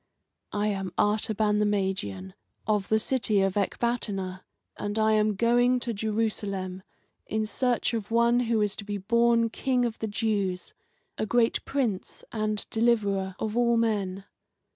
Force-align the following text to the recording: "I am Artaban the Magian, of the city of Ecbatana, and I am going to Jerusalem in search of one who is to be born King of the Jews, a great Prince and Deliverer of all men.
"I 0.55 0.69
am 0.69 0.93
Artaban 0.97 1.59
the 1.59 1.65
Magian, 1.67 2.33
of 2.65 2.89
the 2.89 2.97
city 2.97 3.39
of 3.41 3.53
Ecbatana, 3.53 4.41
and 4.75 4.97
I 4.97 5.11
am 5.11 5.35
going 5.35 5.79
to 5.81 5.93
Jerusalem 5.93 6.81
in 7.27 7.45
search 7.45 7.93
of 7.93 8.09
one 8.09 8.39
who 8.39 8.61
is 8.61 8.75
to 8.77 8.83
be 8.83 8.97
born 8.97 9.51
King 9.51 9.85
of 9.85 9.99
the 9.99 10.07
Jews, 10.07 10.73
a 11.19 11.27
great 11.27 11.63
Prince 11.65 12.23
and 12.31 12.65
Deliverer 12.71 13.35
of 13.37 13.55
all 13.55 13.77
men. 13.77 14.23